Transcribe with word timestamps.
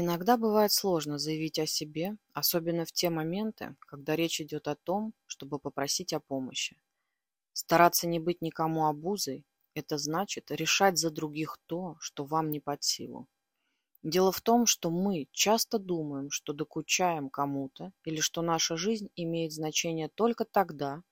Иногда 0.00 0.36
бывает 0.36 0.70
сложно 0.70 1.18
заявить 1.18 1.58
о 1.58 1.66
себе, 1.66 2.18
особенно 2.32 2.84
в 2.84 2.92
те 2.92 3.10
моменты, 3.10 3.74
когда 3.80 4.14
речь 4.14 4.40
идет 4.40 4.68
о 4.68 4.76
том, 4.76 5.12
чтобы 5.26 5.58
попросить 5.58 6.12
о 6.12 6.20
помощи. 6.20 6.80
Стараться 7.52 8.08
не 8.08 8.20
быть 8.20 8.42
никому 8.42 8.86
обузой– 8.86 9.44
это 9.74 9.98
значит 9.98 10.52
решать 10.52 10.98
за 10.98 11.10
других 11.10 11.58
то, 11.66 11.96
что 12.00 12.24
вам 12.24 12.50
не 12.50 12.60
под 12.60 12.84
силу. 12.84 13.26
Дело 14.02 14.32
в 14.32 14.40
том, 14.40 14.66
что 14.66 14.90
мы 14.90 15.28
часто 15.32 15.78
думаем, 15.78 16.30
что 16.30 16.52
докучаем 16.52 17.30
кому-то 17.30 17.92
или 18.04 18.20
что 18.20 18.42
наша 18.42 18.76
жизнь 18.76 19.10
имеет 19.16 19.52
значение 19.52 20.08
только 20.08 20.44
тогда, 20.44 21.02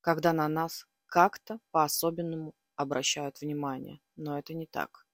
когда 0.00 0.32
на 0.32 0.48
нас 0.48 0.86
как-то 1.06 1.60
по-особенному 1.72 2.54
обращают 2.76 3.40
внимание. 3.40 4.00
Но 4.16 4.38
это 4.38 4.54
не 4.54 4.66
так. 4.66 5.07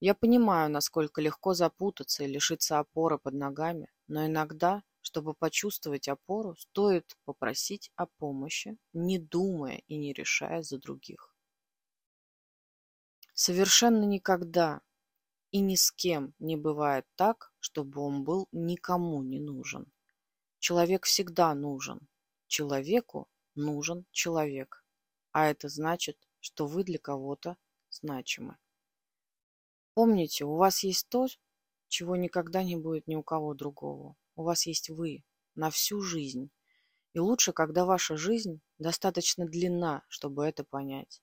Я 0.00 0.14
понимаю, 0.14 0.70
насколько 0.70 1.22
легко 1.22 1.54
запутаться 1.54 2.24
и 2.24 2.28
лишиться 2.28 2.78
опоры 2.78 3.18
под 3.18 3.34
ногами, 3.34 3.88
но 4.08 4.26
иногда, 4.26 4.82
чтобы 5.00 5.32
почувствовать 5.32 6.06
опору, 6.06 6.54
стоит 6.56 7.16
попросить 7.24 7.90
о 7.96 8.06
помощи, 8.06 8.76
не 8.92 9.18
думая 9.18 9.82
и 9.86 9.96
не 9.96 10.12
решая 10.12 10.62
за 10.62 10.78
других. 10.78 11.34
Совершенно 13.32 14.04
никогда 14.04 14.82
и 15.50 15.60
ни 15.60 15.76
с 15.76 15.90
кем 15.92 16.34
не 16.38 16.56
бывает 16.56 17.06
так, 17.14 17.52
чтобы 17.58 18.02
он 18.02 18.24
был 18.24 18.48
никому 18.52 19.22
не 19.22 19.40
нужен. 19.40 19.90
Человек 20.58 21.04
всегда 21.06 21.54
нужен. 21.54 22.08
Человеку 22.46 23.28
нужен 23.54 24.04
человек. 24.10 24.84
А 25.32 25.46
это 25.46 25.68
значит, 25.68 26.18
что 26.40 26.66
вы 26.66 26.84
для 26.84 26.98
кого-то 26.98 27.56
значимы. 27.88 28.56
Помните, 29.96 30.44
у 30.44 30.56
вас 30.56 30.84
есть 30.84 31.08
то, 31.08 31.26
чего 31.88 32.16
никогда 32.16 32.62
не 32.62 32.76
будет 32.76 33.08
ни 33.08 33.14
у 33.14 33.22
кого 33.22 33.54
другого. 33.54 34.14
У 34.34 34.42
вас 34.42 34.66
есть 34.66 34.90
вы 34.90 35.24
на 35.54 35.70
всю 35.70 36.02
жизнь. 36.02 36.50
И 37.14 37.18
лучше, 37.18 37.54
когда 37.54 37.86
ваша 37.86 38.18
жизнь 38.18 38.60
достаточно 38.76 39.46
длинна, 39.46 40.04
чтобы 40.08 40.44
это 40.44 40.64
понять. 40.64 41.22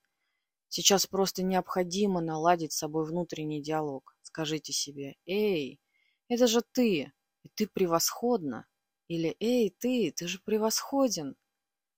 Сейчас 0.66 1.06
просто 1.06 1.44
необходимо 1.44 2.20
наладить 2.20 2.72
с 2.72 2.78
собой 2.78 3.06
внутренний 3.06 3.62
диалог. 3.62 4.16
Скажите 4.22 4.72
себе 4.72 5.14
«Эй, 5.24 5.80
это 6.26 6.48
же 6.48 6.60
ты, 6.60 7.12
и 7.44 7.48
ты 7.50 7.68
превосходна!» 7.68 8.66
Или 9.06 9.36
«Эй, 9.38 9.70
ты, 9.70 10.10
ты 10.10 10.26
же 10.26 10.40
превосходен!» 10.40 11.36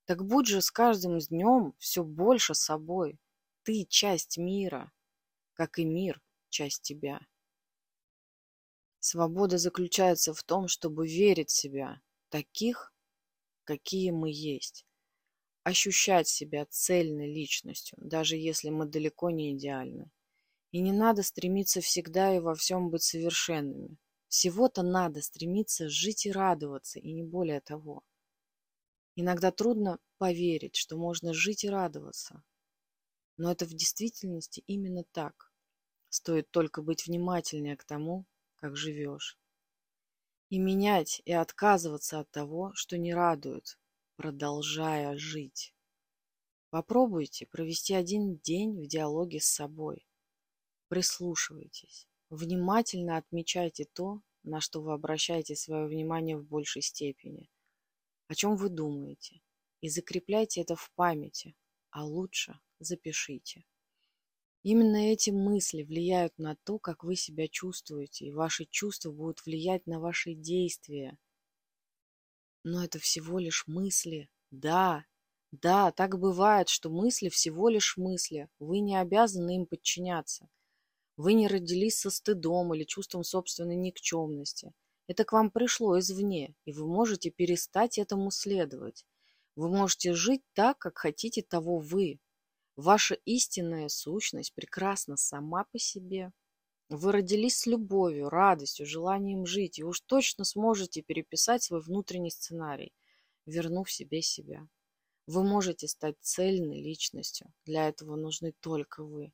Так 0.05 0.27
будь 0.27 0.47
же 0.47 0.61
с 0.61 0.71
каждым 0.71 1.21
днем 1.21 1.73
все 1.79 2.05
больше 2.05 2.55
собой. 2.55 3.19
Ты 3.63 3.87
часть 3.87 4.37
мира, 4.37 4.93
как 5.55 5.79
и 5.79 5.87
мир 5.87 6.21
часть 6.57 6.83
тебя. 6.83 7.21
Свобода 8.99 9.59
заключается 9.59 10.33
в 10.33 10.43
том, 10.43 10.69
чтобы 10.69 11.07
верить 11.07 11.51
в 11.51 11.57
себя, 11.57 12.01
таких, 12.31 12.95
какие 13.65 14.11
мы 14.11 14.31
есть. 14.31 14.87
Ощущать 15.65 16.29
себя 16.29 16.65
цельной 16.65 17.31
личностью, 17.31 17.99
даже 18.01 18.37
если 18.37 18.71
мы 18.71 18.87
далеко 18.87 19.31
не 19.31 19.53
идеальны. 19.53 20.11
И 20.71 20.81
не 20.81 20.93
надо 20.93 21.23
стремиться 21.23 21.83
всегда 21.83 22.35
и 22.35 22.41
во 22.41 22.55
всем 22.55 22.89
быть 22.89 23.03
совершенными. 23.03 23.99
Всего-то 24.29 24.83
надо 24.83 25.21
стремиться 25.21 25.91
жить 25.91 26.25
и 26.25 26.33
радоваться, 26.33 26.99
и 26.99 27.13
не 27.13 27.23
более 27.23 27.61
того. 27.61 28.03
Иногда 29.15 29.51
трудно 29.51 29.99
поверить, 30.17 30.77
что 30.77 30.97
можно 30.97 31.35
жить 31.35 31.65
и 31.65 31.69
радоваться. 31.69 32.43
Но 33.37 33.53
это 33.53 33.67
в 33.67 33.75
действительности 33.75 34.65
именно 34.67 35.05
так. 35.13 35.53
Стоит 36.17 36.51
только 36.51 36.81
быть 36.81 37.07
внимательнее 37.07 37.77
к 37.77 37.85
тому, 37.85 38.25
как 38.55 38.75
живешь. 38.75 39.39
И 40.49 40.59
менять, 40.59 41.21
и 41.27 41.33
отказываться 41.33 42.21
от 42.21 42.31
того, 42.31 42.73
что 42.75 42.97
не 42.97 43.13
радует, 43.13 43.79
продолжая 44.17 45.19
жить. 45.19 45.75
Попробуйте 46.71 47.45
провести 47.45 47.93
один 47.93 48.39
день 48.39 48.83
в 48.83 48.87
диалоге 48.87 49.41
с 49.41 49.45
собой. 49.45 50.09
Прислушивайтесь. 50.89 52.09
Внимательно 52.31 53.19
отмечайте 53.19 53.85
то, 53.85 54.23
на 54.43 54.63
что 54.63 54.81
вы 54.81 54.95
обращаете 54.95 55.55
свое 55.55 55.87
внимание 55.87 56.39
в 56.39 56.47
большей 56.47 56.81
степени. 56.81 57.51
О 58.29 58.35
чем 58.35 58.57
вы 58.57 58.71
думаете. 58.71 59.43
И 59.83 59.91
закрепляйте 59.91 60.63
это 60.63 60.77
в 60.77 60.91
памяти, 60.95 61.55
а 61.91 62.07
лучше 62.07 62.59
запишите. 62.79 63.67
Именно 64.69 65.13
эти 65.13 65.31
мысли 65.31 65.85
влияют 65.85 66.37
на 66.39 66.57
то, 66.57 66.81
как 66.81 67.05
вы 67.05 67.15
себя 67.15 67.47
чувствуете, 67.47 68.25
и 68.27 68.33
ваши 68.33 68.65
чувства 68.65 69.13
будут 69.13 69.47
влиять 69.47 69.87
на 69.87 70.01
ваши 70.01 70.35
действия. 70.35 71.17
Но 72.65 72.83
это 72.83 72.99
всего 72.99 73.39
лишь 73.39 73.69
мысли. 73.69 74.29
Да, 74.51 75.05
да, 75.53 75.93
так 75.93 76.19
бывает, 76.19 76.69
что 76.69 76.91
мысли 76.91 77.29
всего 77.29 77.69
лишь 77.69 77.97
мысли. 77.97 78.49
Вы 78.59 78.81
не 78.81 78.97
обязаны 78.97 79.55
им 79.55 79.67
подчиняться. 79.67 80.49
Вы 81.17 81.35
не 81.35 81.47
родились 81.47 82.01
со 82.01 82.11
стыдом 82.11 82.75
или 82.75 82.83
чувством 82.83 83.23
собственной 83.23 83.77
никчемности. 83.77 84.75
Это 85.07 85.23
к 85.23 85.31
вам 85.31 85.53
пришло 85.53 85.97
извне, 85.97 86.57
и 86.65 86.73
вы 86.73 86.89
можете 86.89 87.31
перестать 87.31 87.99
этому 87.99 88.33
следовать. 88.33 89.07
Вы 89.55 89.69
можете 89.69 90.13
жить 90.13 90.43
так, 90.55 90.77
как 90.79 90.99
хотите 90.99 91.43
того 91.43 91.79
вы, 91.79 92.19
Ваша 92.77 93.15
истинная 93.25 93.89
сущность 93.89 94.53
прекрасна 94.53 95.17
сама 95.17 95.65
по 95.65 95.79
себе. 95.79 96.33
Вы 96.91 97.11
родились 97.11 97.61
с 97.61 97.67
любовью, 97.67 98.29
радостью, 98.29 98.85
желанием 98.85 99.47
жить, 99.47 99.79
и 99.79 99.83
уж 99.83 100.03
точно 100.03 100.45
сможете 100.45 101.01
переписать 101.01 101.63
свой 101.63 101.81
внутренний 101.81 102.31
сценарий, 102.31 102.93
вернув 103.47 103.91
себе 103.91 104.21
себя. 104.21 104.69
Вы 105.27 105.43
можете 105.43 105.89
стать 105.89 106.17
цельной 106.21 106.83
личностью. 106.83 107.51
Для 107.65 107.89
этого 107.89 108.15
нужны 108.15 108.53
только 108.61 109.03
вы. 109.03 109.33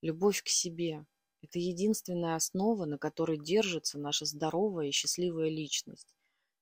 Любовь 0.00 0.40
к 0.42 0.48
себе– 0.48 1.04
это 1.42 1.58
единственная 1.58 2.36
основа, 2.36 2.86
на 2.86 2.98
которой 2.98 3.38
держится 3.38 3.98
наша 3.98 4.26
здоровая 4.26 4.86
и 4.86 4.92
счастливая 4.92 5.50
личность. 5.50 6.14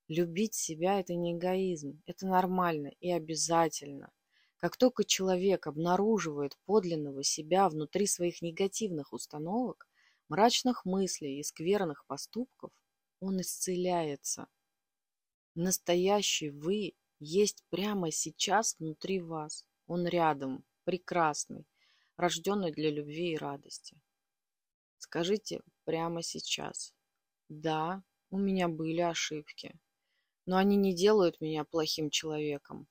Любить 0.09 0.55
себя– 0.55 1.01
это 1.01 1.15
не 1.15 1.35
эгоизм, 1.35 2.03
это 2.07 2.27
нормально 2.27 2.93
и 2.99 3.11
обязательно. 3.11 4.11
Как 4.59 4.77
только 4.77 5.05
человек 5.05 5.69
обнаруживает 5.69 6.59
подлинного 6.65 7.23
себя 7.23 7.69
внутри 7.69 8.07
своих 8.07 8.43
негативных 8.43 9.13
установок, 9.13 9.89
мрачных 10.29 10.85
мыслей 10.85 11.39
и 11.39 11.45
скверных 11.45 12.05
поступков, 12.07 12.73
он 13.21 13.41
исцеляется. 13.41 14.49
Настоящий 15.55 16.51
вы 16.51 16.95
есть 17.21 17.65
прямо 17.71 18.11
сейчас 18.11 18.77
внутри 18.79 19.21
вас. 19.21 19.65
Он 19.87 20.07
рядом, 20.07 20.65
прекрасный, 20.85 21.65
рожденный 22.17 22.73
для 22.73 22.91
любви 22.91 23.33
и 23.33 23.37
радости. 23.37 23.97
Скажите 24.99 25.63
прямо 25.85 26.23
сейчас. 26.23 26.93
Да, 27.49 28.03
у 28.31 28.39
меня 28.39 28.69
были 28.69 29.01
ошибки, 29.01 29.79
но 30.47 30.57
они 30.57 30.77
не 30.77 30.95
делают 30.95 31.41
меня 31.41 31.65
плохим 31.65 32.11
человеком. 32.11 32.89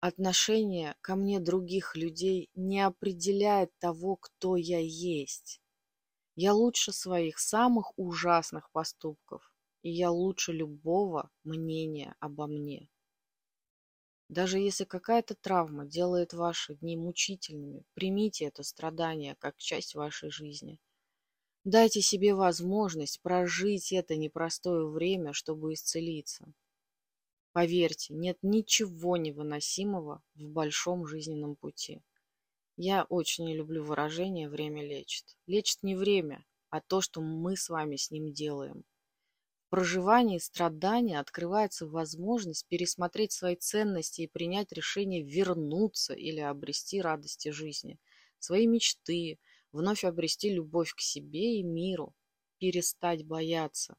Отношение 0.00 0.96
ко 1.02 1.14
мне 1.14 1.40
других 1.40 1.94
людей 1.94 2.48
не 2.54 2.80
определяет 2.80 3.70
того, 3.78 4.16
кто 4.16 4.56
я 4.56 4.78
есть. 4.78 5.60
Я 6.36 6.54
лучше 6.54 6.92
своих 6.92 7.38
самых 7.38 7.92
ужасных 7.98 8.70
поступков, 8.70 9.52
и 9.82 9.90
я 9.90 10.10
лучше 10.10 10.52
любого 10.52 11.30
мнения 11.44 12.14
обо 12.18 12.46
мне. 12.46 12.88
Даже 14.30 14.58
если 14.58 14.84
какая-то 14.84 15.34
травма 15.34 15.84
делает 15.84 16.32
ваши 16.32 16.76
дни 16.76 16.96
мучительными, 16.96 17.84
примите 17.92 18.46
это 18.46 18.62
страдание 18.62 19.36
как 19.38 19.58
часть 19.58 19.94
вашей 19.94 20.30
жизни. 20.30 20.80
Дайте 21.64 22.00
себе 22.00 22.34
возможность 22.34 23.20
прожить 23.20 23.92
это 23.92 24.16
непростое 24.16 24.88
время, 24.88 25.34
чтобы 25.34 25.74
исцелиться. 25.74 26.54
Поверьте, 27.52 28.14
нет 28.14 28.38
ничего 28.42 29.16
невыносимого 29.16 30.22
в 30.34 30.48
большом 30.48 31.06
жизненном 31.06 31.56
пути. 31.56 32.00
Я 32.76 33.04
очень 33.04 33.44
не 33.44 33.56
люблю 33.56 33.82
выражение 33.82 34.48
«время 34.48 34.86
лечит». 34.86 35.36
Лечит 35.46 35.82
не 35.82 35.96
время, 35.96 36.46
а 36.70 36.80
то, 36.80 37.00
что 37.00 37.20
мы 37.20 37.56
с 37.56 37.68
вами 37.68 37.96
с 37.96 38.10
ним 38.12 38.32
делаем. 38.32 38.84
В 39.66 39.70
проживании 39.70 40.38
страдания 40.38 41.18
открывается 41.18 41.86
возможность 41.86 42.66
пересмотреть 42.68 43.32
свои 43.32 43.56
ценности 43.56 44.22
и 44.22 44.28
принять 44.28 44.72
решение 44.72 45.22
вернуться 45.22 46.14
или 46.14 46.40
обрести 46.40 47.00
радости 47.00 47.50
жизни, 47.50 47.98
свои 48.38 48.66
мечты, 48.66 49.38
вновь 49.72 50.04
обрести 50.04 50.50
любовь 50.50 50.94
к 50.94 51.00
себе 51.00 51.58
и 51.58 51.62
миру, 51.62 52.14
перестать 52.58 53.26
бояться, 53.26 53.96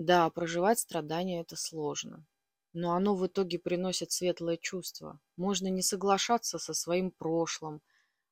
да, 0.00 0.30
проживать 0.30 0.78
страдания– 0.78 1.40
это 1.42 1.56
сложно. 1.56 2.24
Но 2.72 2.94
оно 2.94 3.14
в 3.14 3.26
итоге 3.26 3.58
приносит 3.58 4.12
светлое 4.12 4.56
чувство. 4.56 5.20
Можно 5.36 5.66
не 5.66 5.82
соглашаться 5.82 6.58
со 6.58 6.72
своим 6.72 7.10
прошлым. 7.10 7.82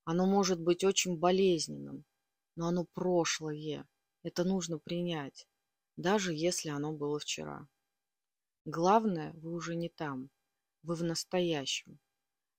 Оно 0.04 0.24
может 0.24 0.58
быть 0.58 0.82
очень 0.82 1.18
болезненным. 1.18 2.06
Но 2.56 2.68
оно 2.68 2.86
прошлое. 2.86 3.86
это 4.22 4.44
нужно 4.44 4.78
принять, 4.78 5.46
даже 5.98 6.32
если 6.32 6.70
оно 6.70 6.94
было 6.94 7.18
вчера. 7.18 7.68
Главное, 8.64 9.34
вы 9.34 9.52
уже 9.52 9.76
не 9.76 9.90
там, 9.90 10.30
вы 10.82 10.94
в 10.94 11.04
настоящем. 11.04 11.98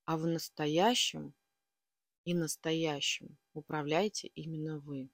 А 0.05 0.17
в 0.17 0.27
настоящем 0.27 1.33
и 2.25 2.35
настоящем 2.35 3.39
управляете 3.53 4.27
именно 4.35 4.77
вы. 4.77 5.09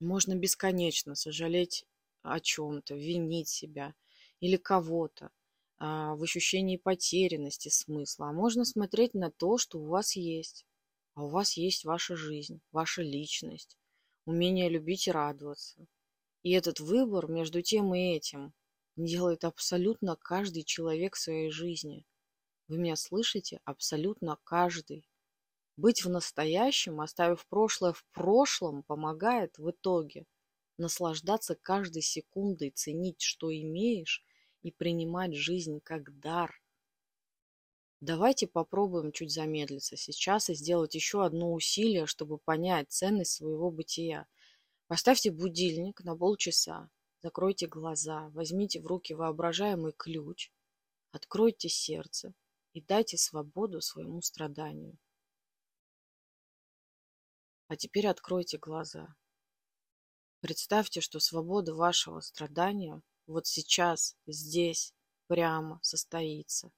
Можно 0.00 0.34
бесконечно 0.34 1.14
сожалеть 1.14 1.86
о 2.22 2.40
чем-то, 2.40 2.94
винить 2.94 3.48
себя 3.48 3.94
или 4.40 4.56
кого-то 4.56 5.30
а, 5.78 6.14
в 6.14 6.22
ощущении 6.22 6.76
потерянности 6.76 7.68
смысла. 7.68 8.28
А 8.28 8.32
можно 8.32 8.64
смотреть 8.64 9.14
на 9.14 9.30
то, 9.30 9.58
что 9.58 9.78
у 9.78 9.86
вас 9.86 10.16
есть. 10.16 10.66
А 11.14 11.24
у 11.24 11.28
вас 11.28 11.56
есть 11.56 11.84
ваша 11.84 12.16
жизнь, 12.16 12.60
ваша 12.72 13.02
личность, 13.02 13.76
умение 14.24 14.68
любить 14.68 15.06
и 15.06 15.10
радоваться. 15.10 15.86
И 16.42 16.52
этот 16.52 16.80
выбор 16.80 17.28
между 17.28 17.60
тем 17.60 17.94
и 17.94 18.14
этим 18.14 18.54
делает 18.96 19.44
абсолютно 19.44 20.16
каждый 20.16 20.62
человек 20.62 21.16
в 21.16 21.20
своей 21.20 21.50
жизни. 21.50 22.06
Вы 22.68 22.78
меня 22.78 22.96
слышите? 22.96 23.60
Абсолютно 23.64 24.38
каждый. 24.44 25.09
Быть 25.80 26.04
в 26.04 26.10
настоящем, 26.10 27.00
оставив 27.00 27.46
прошлое 27.46 27.94
в 27.94 28.04
прошлом, 28.12 28.82
помогает 28.82 29.56
в 29.56 29.70
итоге 29.70 30.26
наслаждаться 30.76 31.54
каждой 31.54 32.02
секундой, 32.02 32.68
ценить, 32.68 33.22
что 33.22 33.50
имеешь, 33.50 34.22
и 34.60 34.72
принимать 34.72 35.34
жизнь 35.34 35.80
как 35.80 36.18
дар. 36.20 36.52
Давайте 38.02 38.46
попробуем 38.46 39.10
чуть 39.10 39.32
замедлиться 39.32 39.96
сейчас 39.96 40.50
и 40.50 40.54
сделать 40.54 40.94
еще 40.94 41.24
одно 41.24 41.54
усилие, 41.54 42.04
чтобы 42.04 42.36
понять 42.36 42.90
ценность 42.90 43.32
своего 43.32 43.70
бытия. 43.70 44.26
Поставьте 44.86 45.30
будильник 45.30 46.04
на 46.04 46.14
полчаса, 46.14 46.90
закройте 47.22 47.66
глаза, 47.66 48.28
возьмите 48.34 48.82
в 48.82 48.86
руки 48.86 49.14
воображаемый 49.14 49.94
ключ, 49.96 50.52
откройте 51.10 51.70
сердце 51.70 52.34
и 52.74 52.82
дайте 52.82 53.16
свободу 53.16 53.80
своему 53.80 54.20
страданию. 54.20 54.98
А 57.70 57.76
теперь 57.76 58.08
откройте 58.08 58.58
глаза. 58.58 59.14
Представьте, 60.40 61.00
что 61.00 61.20
свобода 61.20 61.72
вашего 61.72 62.18
страдания 62.18 63.00
вот 63.28 63.46
сейчас, 63.46 64.16
здесь, 64.26 64.92
прямо 65.28 65.78
состоится. 65.80 66.72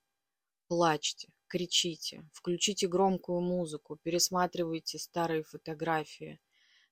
Плачьте, 0.69 1.33
кричите, 1.47 2.29
включите 2.35 2.89
громкую 2.89 3.41
музыку, 3.41 3.97
пересматривайте 4.03 4.99
старые 4.99 5.45
фотографии, 5.45 6.39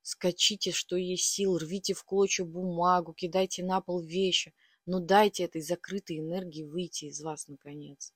скачите, 0.00 0.72
что 0.72 0.96
есть 0.96 1.24
сил, 1.24 1.58
рвите 1.58 1.92
в 1.92 2.02
клочья 2.02 2.46
бумагу, 2.46 3.12
кидайте 3.12 3.62
на 3.62 3.82
пол 3.82 4.00
вещи, 4.00 4.54
но 4.86 5.00
дайте 5.00 5.44
этой 5.44 5.60
закрытой 5.60 6.20
энергии 6.20 6.64
выйти 6.64 7.04
из 7.04 7.20
вас 7.20 7.48
наконец. 7.48 8.14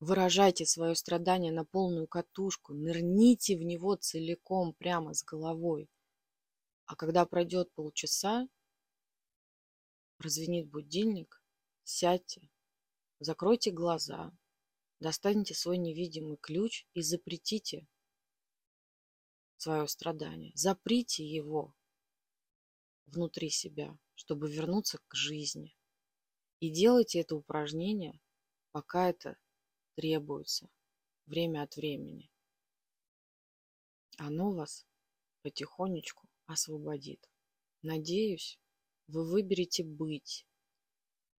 Выражайте 0.00 0.64
свое 0.64 0.94
страдание 0.94 1.52
на 1.52 1.64
полную 1.64 2.06
катушку, 2.06 2.72
нырните 2.72 3.56
в 3.56 3.62
него 3.62 3.96
целиком, 3.96 4.72
прямо 4.74 5.12
с 5.12 5.24
головой. 5.24 5.90
А 6.86 6.94
когда 6.94 7.26
пройдет 7.26 7.72
полчаса, 7.74 8.48
прозвенит 10.16 10.68
будильник, 10.68 11.42
сядьте, 11.82 12.48
закройте 13.18 13.72
глаза, 13.72 14.32
достаньте 15.00 15.54
свой 15.54 15.78
невидимый 15.78 16.36
ключ 16.36 16.86
и 16.94 17.02
запретите 17.02 17.88
свое 19.56 19.88
страдание. 19.88 20.52
Заприте 20.54 21.26
его 21.26 21.74
внутри 23.06 23.50
себя, 23.50 23.98
чтобы 24.14 24.48
вернуться 24.48 25.00
к 25.08 25.14
жизни. 25.16 25.76
И 26.60 26.70
делайте 26.70 27.20
это 27.20 27.34
упражнение, 27.34 28.20
пока 28.70 29.08
это 29.08 29.36
требуется 29.98 30.70
время 31.26 31.64
от 31.64 31.74
времени. 31.74 32.30
Оно 34.16 34.52
вас 34.52 34.86
потихонечку 35.42 36.28
освободит. 36.46 37.28
Надеюсь, 37.82 38.60
вы 39.08 39.28
выберете 39.28 39.82
быть. 39.82 40.46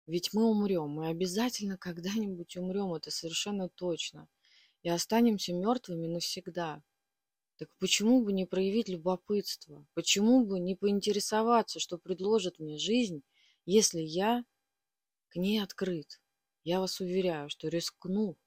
Ведь 0.07 0.33
мы 0.33 0.43
умрем, 0.43 0.89
мы 0.89 1.07
обязательно 1.07 1.77
когда-нибудь 1.77 2.57
умрем, 2.57 2.93
это 2.95 3.11
совершенно 3.11 3.69
точно. 3.69 4.27
И 4.81 4.89
останемся 4.89 5.53
мертвыми 5.53 6.07
навсегда. 6.07 6.83
Так 7.55 7.69
почему 7.77 8.25
бы 8.25 8.33
не 8.33 8.45
проявить 8.45 8.89
любопытство? 8.89 9.87
Почему 9.93 10.45
бы 10.45 10.59
не 10.59 10.75
поинтересоваться, 10.75 11.79
что 11.79 11.97
предложит 11.97 12.59
мне 12.59 12.77
жизнь, 12.77 13.23
если 13.65 14.01
я 14.01 14.43
к 15.29 15.37
ней 15.37 15.63
открыт? 15.63 16.19
Я 16.65 16.81
вас 16.81 16.99
уверяю, 16.99 17.49
что 17.49 17.69
рискну 17.69 18.37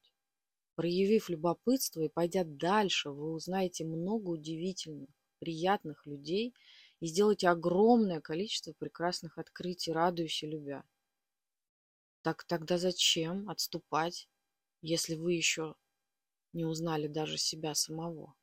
Проявив 0.75 1.29
любопытство 1.29 2.01
и 2.01 2.09
пойдя 2.09 2.45
дальше, 2.45 3.11
вы 3.11 3.33
узнаете 3.33 3.85
много 3.85 4.31
удивительных, 4.31 5.11
приятных 5.39 6.07
людей 6.07 6.55
и 7.01 7.07
сделаете 7.07 7.49
огромное 7.49 8.21
количество 8.21 8.73
прекрасных 8.73 9.39
открытий, 9.39 9.93
радуюсь 9.93 10.43
и 10.43 10.47
любя. 10.47 10.85
Так 12.23 12.45
тогда 12.45 12.79
зачем 12.79 13.51
отступать, 13.51 14.29
если 14.81 15.17
вы 15.17 15.35
еще 15.35 15.75
не 16.53 16.65
узнали 16.65 17.09
даже 17.09 17.37
себя 17.37 17.75
самого? 17.75 18.35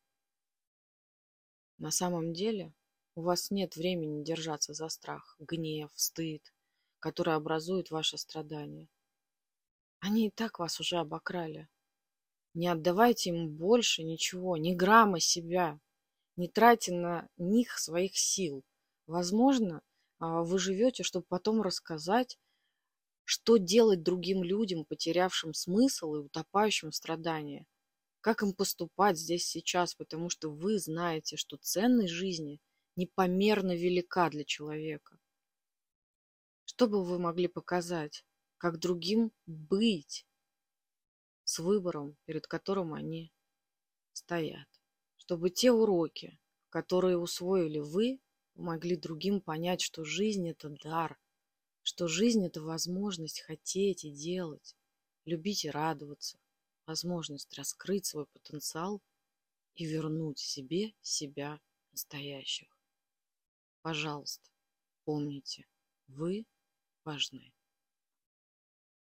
На 1.77 1.91
самом 1.91 2.33
деле 2.33 2.73
у 3.15 3.21
вас 3.21 3.51
нет 3.51 3.75
времени 3.75 4.23
держаться 4.23 4.73
за 4.73 4.89
страх, 4.89 5.37
гнев, 5.39 5.91
стыд, 5.95 6.53
который 6.99 7.35
образует 7.35 7.89
ваше 7.89 8.17
страдание. 8.17 8.89
Они 9.99 10.27
и 10.27 10.31
так 10.31 10.59
вас 10.59 10.79
уже 10.79 10.97
обокрали. 10.97 11.69
Не 12.59 12.67
отдавайте 12.67 13.29
им 13.29 13.55
больше 13.55 14.03
ничего, 14.03 14.57
ни 14.57 14.75
грамма 14.75 15.21
себя. 15.21 15.79
Не 16.35 16.49
тратьте 16.49 16.93
на 16.93 17.29
них 17.37 17.79
своих 17.79 18.17
сил. 18.17 18.65
Возможно, 19.07 19.81
а, 20.17 20.43
вы 20.43 20.59
живете, 20.59 21.03
чтобы 21.03 21.25
потом 21.29 21.61
рассказать, 21.61 22.37
что 23.23 23.55
делать 23.55 24.03
другим 24.03 24.43
людям, 24.43 24.83
потерявшим 24.83 25.53
смысл 25.53 26.15
и 26.15 26.19
утопающим 26.19 26.91
в 26.91 26.95
страдании. 26.95 27.65
Как 28.19 28.43
им 28.43 28.51
поступать 28.51 29.17
здесь 29.17 29.45
сейчас, 29.45 29.95
потому 29.95 30.29
что 30.29 30.49
вы 30.49 30.79
знаете, 30.79 31.37
что 31.37 31.55
ценность 31.55 32.11
жизни 32.11 32.59
непомерно 32.97 33.73
велика 33.73 34.29
для 34.29 34.43
человека. 34.43 35.17
Что 36.65 36.87
бы 36.89 37.05
вы 37.05 37.19
могли 37.19 37.47
показать, 37.47 38.25
как 38.57 38.79
другим 38.79 39.31
быть, 39.45 40.25
с 41.49 41.57
выбором, 41.57 42.15
перед 42.25 42.45
которым 42.45 42.93
они 42.93 43.33
стоят. 44.13 44.67
Чтобы 45.17 45.49
те 45.49 45.71
уроки, 45.71 46.39
которые 46.69 47.17
усвоили 47.17 47.79
вы, 47.79 48.19
помогли 48.53 48.95
другим 48.95 49.41
понять, 49.41 49.81
что 49.81 50.03
жизнь– 50.03 50.47
это 50.51 50.69
дар, 50.69 51.19
что 51.81 52.07
жизнь– 52.07 52.45
это 52.45 52.61
возможность 52.61 53.41
хотеть 53.41 54.05
и 54.05 54.11
делать, 54.11 54.75
любить 55.25 55.65
и 55.65 55.71
радоваться, 55.71 56.37
возможность 56.85 57.51
раскрыть 57.57 58.05
свой 58.05 58.27
потенциал 58.27 59.01
и 59.73 59.85
вернуть 59.85 60.37
себе 60.37 60.93
себя 61.01 61.59
настоящих. 61.91 62.77
Пожалуйста, 63.81 64.51
помните, 65.03 65.65
вы 66.09 66.45
важны. 67.03 67.51